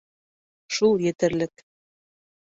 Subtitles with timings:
[0.77, 1.63] Шул етерлек.